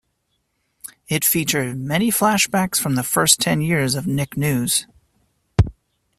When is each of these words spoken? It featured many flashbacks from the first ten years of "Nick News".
It 1.09 1.23
featured 1.23 1.77
many 1.77 2.09
flashbacks 2.09 2.79
from 2.79 2.95
the 2.95 3.03
first 3.03 3.39
ten 3.39 3.61
years 3.61 3.93
of 3.93 4.07
"Nick 4.07 4.35
News". 4.35 4.87